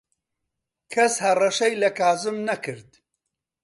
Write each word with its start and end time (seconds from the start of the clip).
کەس 0.93 1.13
هەڕەشەی 1.25 1.79
لە 1.81 1.89
کازم 1.99 2.37
نەکرد. 2.49 2.89